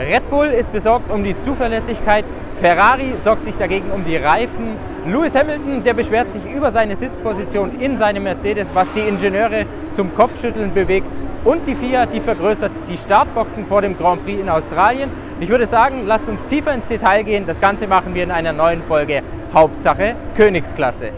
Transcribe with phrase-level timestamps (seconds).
[0.00, 2.24] Red Bull ist besorgt um die Zuverlässigkeit,
[2.60, 4.76] Ferrari sorgt sich dagegen um die Reifen.
[5.06, 10.14] Lewis Hamilton, der beschwert sich über seine Sitzposition in seinem Mercedes, was die Ingenieure zum
[10.14, 11.08] Kopfschütteln bewegt.
[11.44, 15.10] Und die FIA, die vergrößert die Startboxen vor dem Grand Prix in Australien.
[15.38, 17.46] Ich würde sagen, lasst uns tiefer ins Detail gehen.
[17.46, 19.22] Das Ganze machen wir in einer neuen Folge
[19.54, 21.12] Hauptsache Königsklasse.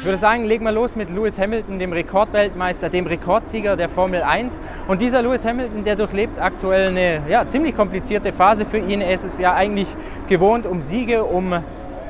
[0.00, 4.22] Ich würde sagen, legen wir los mit Lewis Hamilton, dem Rekordweltmeister, dem Rekordsieger der Formel
[4.22, 4.58] 1.
[4.88, 9.02] Und dieser Lewis Hamilton, der durchlebt aktuell eine ja, ziemlich komplizierte Phase für ihn.
[9.02, 9.88] Er ist es ja eigentlich
[10.26, 11.54] gewohnt, um Siege, um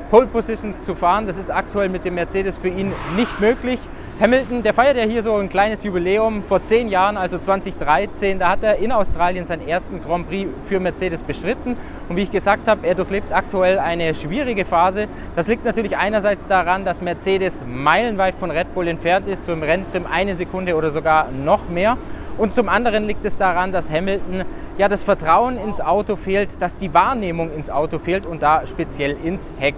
[0.09, 1.27] Pole Positions zu fahren.
[1.27, 3.81] Das ist aktuell mit dem Mercedes für ihn nicht möglich.
[4.21, 6.43] Hamilton, der feiert ja hier so ein kleines Jubiläum.
[6.43, 10.79] Vor zehn Jahren, also 2013, da hat er in Australien seinen ersten Grand Prix für
[10.79, 11.75] Mercedes bestritten.
[12.07, 15.07] Und wie ich gesagt habe, er durchlebt aktuell eine schwierige Phase.
[15.35, 19.63] Das liegt natürlich einerseits daran, dass Mercedes meilenweit von Red Bull entfernt ist, so im
[19.63, 21.97] Renntrim eine Sekunde oder sogar noch mehr.
[22.37, 24.43] Und zum anderen liegt es daran, dass Hamilton
[24.77, 29.17] ja das Vertrauen ins Auto fehlt, dass die Wahrnehmung ins Auto fehlt und da speziell
[29.23, 29.73] ins Heck.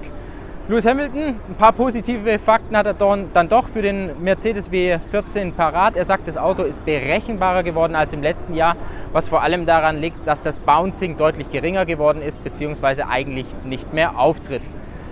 [0.69, 5.97] Lewis Hamilton, ein paar positive Fakten hat er dann doch für den Mercedes W14 parat.
[5.97, 8.77] Er sagt, das Auto ist berechenbarer geworden als im letzten Jahr,
[9.11, 13.93] was vor allem daran liegt, dass das Bouncing deutlich geringer geworden ist, beziehungsweise eigentlich nicht
[13.93, 14.61] mehr auftritt.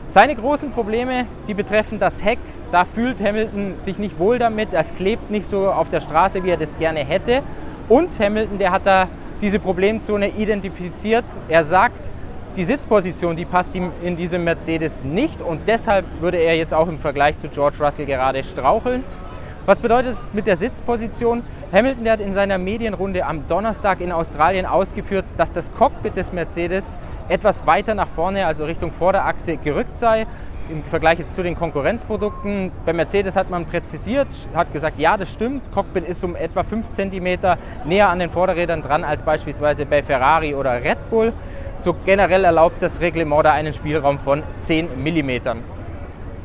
[0.08, 2.40] Seine großen Probleme, die betreffen das Heck.
[2.72, 4.70] Da fühlt Hamilton sich nicht wohl damit.
[4.72, 7.42] Es klebt nicht so auf der Straße, wie er das gerne hätte.
[7.90, 9.10] Und Hamilton, der hat da
[9.42, 11.26] diese Problemzone identifiziert.
[11.50, 12.10] Er sagt,
[12.56, 16.88] die Sitzposition, die passt ihm in diesem Mercedes nicht und deshalb würde er jetzt auch
[16.88, 19.04] im Vergleich zu George Russell gerade straucheln.
[19.66, 21.44] Was bedeutet es mit der Sitzposition?
[21.72, 26.98] Hamilton hat in seiner Medienrunde am Donnerstag in Australien ausgeführt, dass das Cockpit des Mercedes
[27.30, 30.26] etwas weiter nach vorne, also Richtung Vorderachse, gerückt sei
[30.70, 32.72] im Vergleich jetzt zu den Konkurrenzprodukten.
[32.86, 35.72] Bei Mercedes hat man präzisiert, hat gesagt, ja, das stimmt.
[35.72, 37.40] Cockpit ist um etwa 5 cm
[37.86, 41.34] näher an den Vorderrädern dran als beispielsweise bei Ferrari oder Red Bull.
[41.76, 45.30] So generell erlaubt das Reglement da einen Spielraum von 10 mm.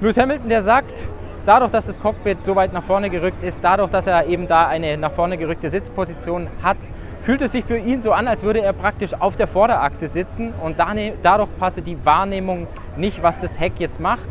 [0.00, 1.08] Lewis Hamilton, der sagt,
[1.44, 4.66] dadurch, dass das Cockpit so weit nach vorne gerückt ist, dadurch, dass er eben da
[4.66, 6.76] eine nach vorne gerückte Sitzposition hat,
[7.22, 10.54] fühlt es sich für ihn so an, als würde er praktisch auf der Vorderachse sitzen
[10.62, 14.28] und dadurch passe die Wahrnehmung nicht, was das Heck jetzt macht.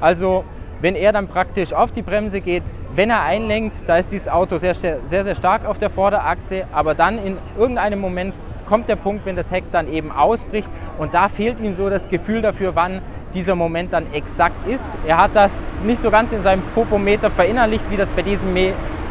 [0.00, 0.44] Also
[0.80, 2.62] wenn er dann praktisch auf die Bremse geht,
[2.94, 6.94] wenn er einlenkt, da ist dieses Auto sehr, sehr, sehr stark auf der Vorderachse, aber
[6.94, 8.38] dann in irgendeinem Moment
[8.72, 10.66] kommt der Punkt, wenn das Heck dann eben ausbricht
[10.96, 13.02] und da fehlt ihm so das Gefühl dafür, wann
[13.34, 14.96] dieser Moment dann exakt ist.
[15.06, 18.54] Er hat das nicht so ganz in seinem Popometer verinnerlicht, wie das bei diesem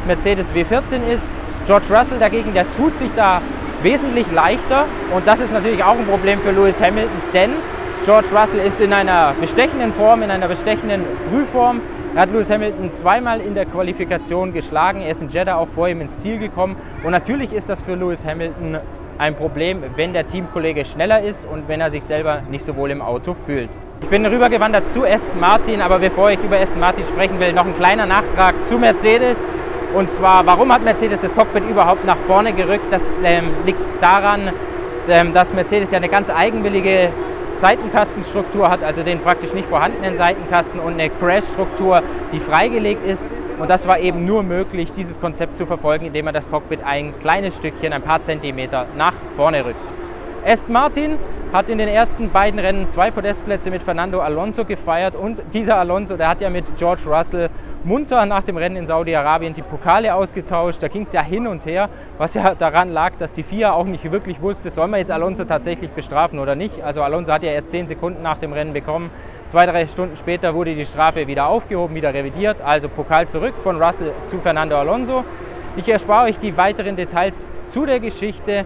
[0.08, 1.30] Mercedes W14 ist.
[1.68, 3.40] George Russell dagegen, der tut sich da
[3.84, 7.52] wesentlich leichter und das ist natürlich auch ein Problem für Lewis Hamilton, denn
[8.04, 11.82] George Russell ist in einer bestechenden Form, in einer bestechenden Frühform.
[12.16, 15.02] Er hat Lewis Hamilton zweimal in der Qualifikation geschlagen.
[15.02, 16.76] Er ist in Jeddah auch vor ihm ins Ziel gekommen.
[17.04, 18.80] Und natürlich ist das für Lewis Hamilton
[19.22, 22.90] ein Problem, wenn der Teamkollege schneller ist und wenn er sich selber nicht so wohl
[22.90, 23.70] im Auto fühlt.
[24.02, 27.66] Ich bin rübergewandert zu Aston Martin, aber bevor ich über Aston Martin sprechen will, noch
[27.66, 29.46] ein kleiner Nachtrag zu Mercedes.
[29.94, 32.86] Und zwar, warum hat Mercedes das Cockpit überhaupt nach vorne gerückt?
[32.90, 34.54] Das ähm, liegt daran,
[35.08, 40.80] ähm, dass Mercedes ja eine ganz eigenwillige Seitenkastenstruktur hat, also den praktisch nicht vorhandenen Seitenkasten
[40.80, 43.30] und eine Crash-Struktur, die freigelegt ist.
[43.62, 47.14] Und das war eben nur möglich, dieses Konzept zu verfolgen, indem man das Cockpit ein
[47.20, 49.78] kleines Stückchen, ein paar Zentimeter nach vorne rückt.
[50.44, 51.20] Aston Martin
[51.54, 56.18] hat in den ersten beiden Rennen zwei Podestplätze mit Fernando Alonso gefeiert und dieser Alonso,
[56.18, 57.52] der hat ja mit George Russell
[57.84, 60.82] munter nach dem Rennen in Saudi-Arabien die Pokale ausgetauscht.
[60.82, 63.86] Da ging es ja hin und her, was ja daran lag, dass die FIA auch
[63.86, 66.82] nicht wirklich wusste, soll man jetzt Alonso tatsächlich bestrafen oder nicht.
[66.84, 69.10] Also Alonso hat ja erst zehn Sekunden nach dem Rennen bekommen.
[69.48, 72.58] Zwei, drei Stunden später wurde die Strafe wieder aufgehoben, wieder revidiert.
[72.64, 75.24] Also Pokal zurück von Russell zu Fernando Alonso.
[75.76, 78.66] Ich erspare euch die weiteren Details zu der Geschichte.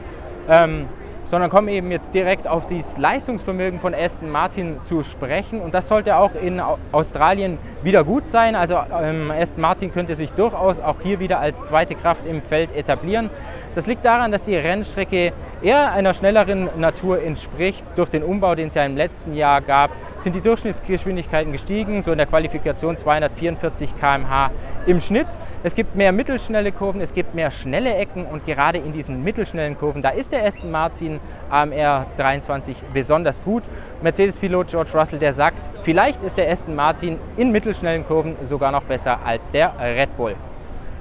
[0.50, 0.88] Ähm,
[1.26, 5.60] sondern kommen eben jetzt direkt auf das Leistungsvermögen von Aston Martin zu sprechen.
[5.60, 8.56] Und das sollte auch in Australien wieder gut sein.
[8.56, 12.72] Also ähm, Aston Martin könnte sich durchaus auch hier wieder als zweite Kraft im Feld
[12.72, 13.30] etablieren.
[13.76, 17.84] Das liegt daran, dass die Rennstrecke eher einer schnelleren Natur entspricht.
[17.96, 22.14] Durch den Umbau, den es ja im letzten Jahr gab, sind die Durchschnittsgeschwindigkeiten gestiegen, so
[22.14, 24.52] in der Qualifikation 244 km/h
[24.86, 25.28] im Schnitt.
[25.64, 29.78] Es gibt mehr mittelschnelle Kurven, es gibt mehr schnelle Ecken und gerade in diesen mittelschnellen
[29.78, 31.20] Kurven, da ist der Aston Martin
[31.50, 33.64] AMR 23 besonders gut.
[34.02, 38.84] Mercedes-Pilot George Russell, der sagt, vielleicht ist der Aston Martin in mittelschnellen Kurven sogar noch
[38.84, 40.36] besser als der Red Bull.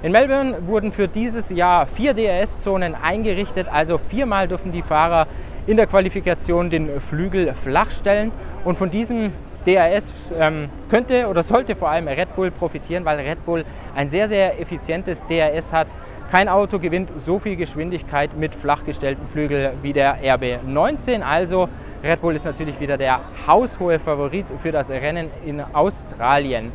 [0.05, 5.25] In Melbourne wurden für dieses Jahr vier DRS-Zonen eingerichtet, also viermal dürfen die Fahrer
[5.65, 8.31] in der Qualifikation den Flügel flach stellen.
[8.63, 9.31] Und von diesem
[9.65, 13.65] DRS ähm, könnte oder sollte vor allem Red Bull profitieren, weil Red Bull
[13.95, 15.87] ein sehr, sehr effizientes DRS hat.
[16.29, 21.23] Kein Auto gewinnt so viel Geschwindigkeit mit flachgestellten Flügeln wie der RB19.
[21.23, 21.67] Also
[22.03, 26.71] Red Bull ist natürlich wieder der haushohe Favorit für das Rennen in Australien.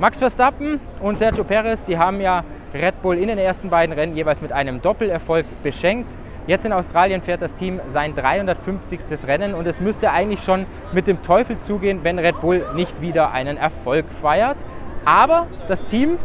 [0.00, 2.42] Max Verstappen und Sergio Perez, die haben ja
[2.72, 6.10] Red Bull in den ersten beiden Rennen jeweils mit einem Doppelerfolg beschenkt.
[6.46, 8.98] Jetzt in Australien fährt das Team sein 350.
[9.26, 13.32] Rennen und es müsste eigentlich schon mit dem Teufel zugehen, wenn Red Bull nicht wieder
[13.32, 14.56] einen Erfolg feiert.
[15.04, 16.16] Aber das Team,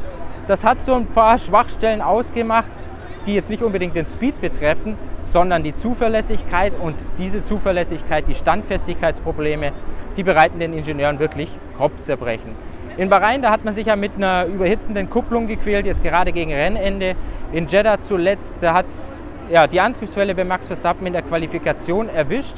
[0.48, 2.72] das hat so ein paar Schwachstellen ausgemacht,
[3.26, 9.74] die jetzt nicht unbedingt den Speed betreffen, sondern die Zuverlässigkeit und diese Zuverlässigkeit, die Standfestigkeitsprobleme,
[10.16, 12.56] die bereiten den Ingenieuren wirklich Kopfzerbrechen.
[12.98, 16.54] In Bahrain, da hat man sich ja mit einer überhitzenden Kupplung gequält, jetzt gerade gegen
[16.54, 17.16] Rennende.
[17.52, 18.86] In Jeddah zuletzt, hat
[19.52, 22.56] ja, die Antriebswelle bei Max Verstappen in der Qualifikation erwischt.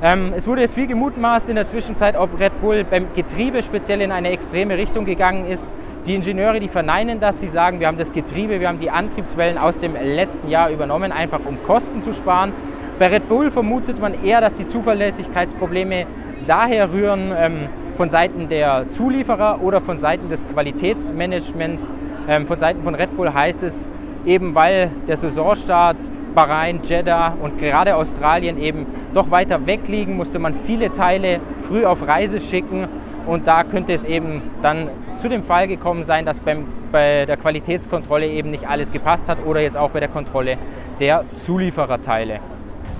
[0.00, 4.00] Ähm, es wurde jetzt viel gemutmaßt in der Zwischenzeit, ob Red Bull beim Getriebe speziell
[4.00, 5.66] in eine extreme Richtung gegangen ist.
[6.06, 9.58] Die Ingenieure, die verneinen das, sie sagen, wir haben das Getriebe, wir haben die Antriebswellen
[9.58, 12.52] aus dem letzten Jahr übernommen, einfach um Kosten zu sparen.
[13.00, 16.06] Bei Red Bull vermutet man eher, dass die Zuverlässigkeitsprobleme
[16.46, 17.68] daher rühren, ähm,
[18.00, 21.92] von Seiten der Zulieferer oder von Seiten des Qualitätsmanagements.
[22.26, 23.86] Ähm, von Seiten von Red Bull heißt es,
[24.24, 25.98] eben weil der Saisonstart
[26.34, 31.84] Bahrain, Jeddah und gerade Australien eben doch weiter weg liegen, musste man viele Teile früh
[31.84, 32.88] auf Reise schicken
[33.26, 34.88] und da könnte es eben dann
[35.18, 39.44] zu dem Fall gekommen sein, dass beim, bei der Qualitätskontrolle eben nicht alles gepasst hat
[39.44, 40.56] oder jetzt auch bei der Kontrolle
[41.00, 42.40] der Zuliefererteile.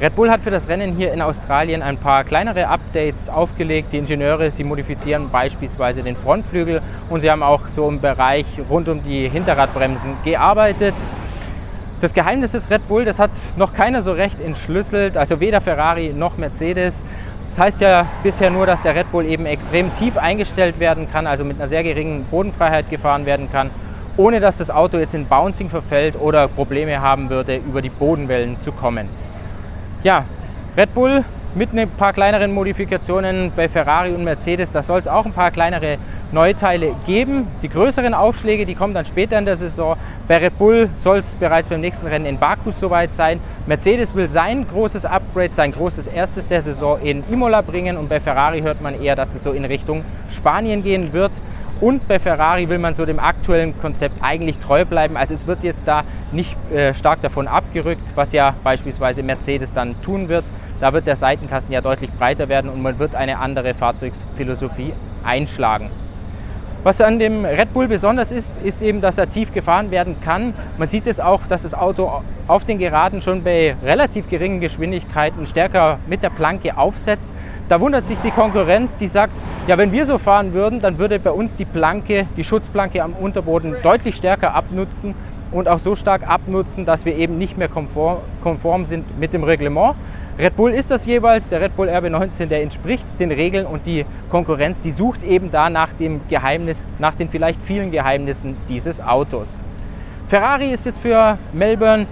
[0.00, 3.92] Red Bull hat für das Rennen hier in Australien ein paar kleinere Updates aufgelegt.
[3.92, 6.80] Die Ingenieure, sie modifizieren beispielsweise den Frontflügel
[7.10, 10.94] und sie haben auch so im Bereich rund um die Hinterradbremsen gearbeitet.
[12.00, 16.14] Das Geheimnis des Red Bull, das hat noch keiner so recht entschlüsselt, also weder Ferrari
[16.16, 17.04] noch Mercedes.
[17.50, 21.26] Das heißt ja bisher nur, dass der Red Bull eben extrem tief eingestellt werden kann,
[21.26, 23.70] also mit einer sehr geringen Bodenfreiheit gefahren werden kann,
[24.16, 28.58] ohne dass das Auto jetzt in Bouncing verfällt oder Probleme haben würde, über die Bodenwellen
[28.60, 29.06] zu kommen.
[30.02, 30.24] Ja,
[30.78, 31.24] Red Bull
[31.54, 34.72] mit ein paar kleineren Modifikationen bei Ferrari und Mercedes.
[34.72, 35.98] Da soll es auch ein paar kleinere
[36.32, 37.48] Neuteile geben.
[37.60, 39.98] Die größeren Aufschläge, die kommen dann später in der Saison.
[40.26, 43.40] Bei Red Bull soll es bereits beim nächsten Rennen in Baku soweit sein.
[43.66, 48.20] Mercedes will sein großes Upgrade, sein großes erstes der Saison in Imola bringen und bei
[48.20, 51.32] Ferrari hört man eher, dass es so in Richtung Spanien gehen wird.
[51.80, 55.16] Und bei Ferrari will man so dem aktuellen Konzept eigentlich treu bleiben.
[55.16, 60.00] Also es wird jetzt da nicht äh, stark davon abgerückt, was ja beispielsweise Mercedes dann
[60.02, 60.44] tun wird.
[60.80, 64.92] Da wird der Seitenkasten ja deutlich breiter werden und man wird eine andere Fahrzeugsphilosophie
[65.24, 65.90] einschlagen.
[66.82, 70.54] Was an dem Red Bull besonders ist, ist eben, dass er tief gefahren werden kann.
[70.78, 75.44] Man sieht es auch, dass das Auto auf den Geraden schon bei relativ geringen Geschwindigkeiten
[75.44, 77.32] stärker mit der Planke aufsetzt.
[77.68, 79.34] Da wundert sich die Konkurrenz, die sagt,
[79.66, 83.12] ja, wenn wir so fahren würden, dann würde bei uns die Planke, die Schutzplanke am
[83.12, 85.14] Unterboden deutlich stärker abnutzen
[85.52, 89.96] und auch so stark abnutzen, dass wir eben nicht mehr konform, sind mit dem Reglement.
[90.40, 94.06] Red Bull ist das jeweils, der Red Bull RB19, der entspricht den Regeln und die
[94.30, 99.58] Konkurrenz, die sucht eben da nach dem Geheimnis, nach den vielleicht vielen Geheimnissen dieses Autos.
[100.28, 102.06] Ferrari ist jetzt für Melbourne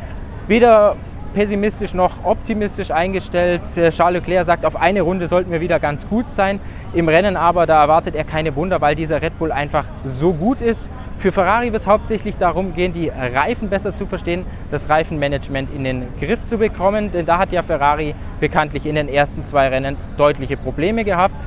[0.46, 0.96] weder
[1.38, 3.62] pessimistisch noch optimistisch eingestellt.
[3.76, 6.58] Äh, Charles Leclerc sagt, auf eine Runde sollten wir wieder ganz gut sein.
[6.94, 10.60] Im Rennen aber, da erwartet er keine Wunder, weil dieser Red Bull einfach so gut
[10.60, 10.90] ist.
[11.16, 15.84] Für Ferrari wird es hauptsächlich darum gehen, die Reifen besser zu verstehen, das Reifenmanagement in
[15.84, 17.12] den Griff zu bekommen.
[17.12, 21.46] Denn da hat ja Ferrari bekanntlich in den ersten zwei Rennen deutliche Probleme gehabt.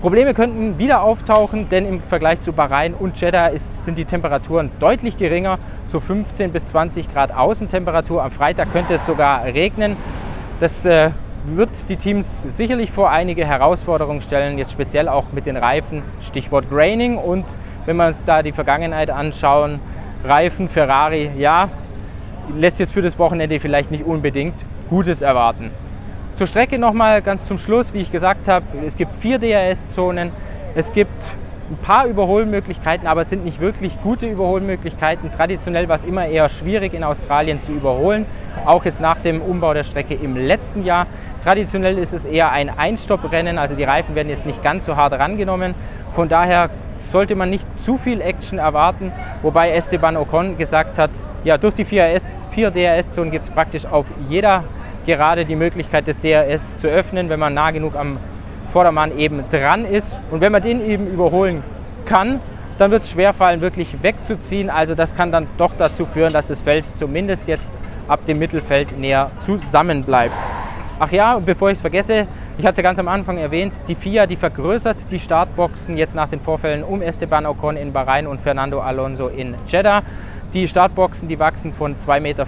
[0.00, 4.70] Probleme könnten wieder auftauchen, denn im Vergleich zu Bahrain und Jeddah ist, sind die Temperaturen
[4.80, 8.22] deutlich geringer, so 15 bis 20 Grad Außentemperatur.
[8.22, 9.98] Am Freitag könnte es sogar regnen.
[10.58, 11.10] Das äh,
[11.44, 16.70] wird die Teams sicherlich vor einige Herausforderungen stellen, jetzt speziell auch mit den Reifen, Stichwort
[16.70, 17.18] Graining.
[17.18, 17.44] Und
[17.84, 19.80] wenn wir uns da die Vergangenheit anschauen,
[20.24, 21.68] Reifen, Ferrari, ja,
[22.56, 24.54] lässt jetzt für das Wochenende vielleicht nicht unbedingt
[24.88, 25.70] Gutes erwarten.
[26.40, 30.32] Zur Strecke nochmal ganz zum Schluss, wie ich gesagt habe, es gibt vier DRS-Zonen,
[30.74, 31.36] es gibt
[31.70, 35.30] ein paar Überholmöglichkeiten, aber es sind nicht wirklich gute Überholmöglichkeiten.
[35.30, 38.24] Traditionell war es immer eher schwierig in Australien zu überholen,
[38.64, 41.06] auch jetzt nach dem Umbau der Strecke im letzten Jahr.
[41.44, 45.12] Traditionell ist es eher ein Einstopprennen, also die Reifen werden jetzt nicht ganz so hart
[45.12, 45.74] rangenommen.
[46.12, 51.10] Von daher sollte man nicht zu viel Action erwarten, wobei Esteban Ocon gesagt hat,
[51.44, 52.18] ja, durch die vier,
[52.48, 54.64] vier DRS-Zonen gibt es praktisch auf jeder
[55.06, 58.18] gerade die Möglichkeit des DRS zu öffnen, wenn man nah genug am
[58.68, 60.20] Vordermann eben dran ist.
[60.30, 61.62] Und wenn man den eben überholen
[62.04, 62.40] kann,
[62.78, 64.70] dann wird es schwerfallen, wirklich wegzuziehen.
[64.70, 67.74] Also das kann dann doch dazu führen, dass das Feld zumindest jetzt
[68.08, 70.34] ab dem Mittelfeld näher zusammen bleibt.
[70.98, 72.26] Ach ja, bevor ich es vergesse,
[72.58, 76.14] ich hatte es ja ganz am Anfang erwähnt, die FIA, die vergrößert die Startboxen jetzt
[76.14, 80.02] nach den Vorfällen um Esteban Ocon in Bahrain und Fernando Alonso in Jeddah.
[80.52, 82.42] Die Startboxen, die wachsen von 2,50 Meter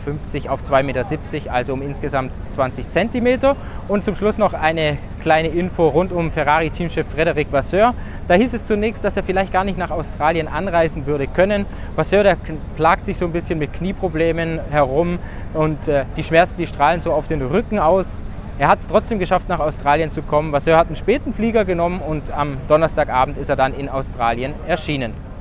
[0.52, 3.54] auf 2,70 Meter, also um insgesamt 20 Zentimeter.
[3.86, 7.94] Und zum Schluss noch eine kleine Info rund um Ferrari-Teamchef Frederic Vasseur.
[8.26, 11.64] Da hieß es zunächst, dass er vielleicht gar nicht nach Australien anreisen würde können.
[11.94, 12.36] Vasseur, der
[12.76, 15.20] plagt sich so ein bisschen mit Knieproblemen herum
[15.54, 18.20] und äh, die Schmerzen, die strahlen so auf den Rücken aus.
[18.58, 20.50] Er hat es trotzdem geschafft, nach Australien zu kommen.
[20.50, 25.31] Vasseur hat einen späten Flieger genommen und am Donnerstagabend ist er dann in Australien erschienen.